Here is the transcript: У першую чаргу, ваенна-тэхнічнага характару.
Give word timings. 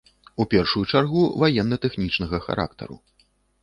У 0.43 0.47
першую 0.53 0.83
чаргу, 0.95 1.21
ваенна-тэхнічнага 1.45 2.45
характару. 2.51 2.95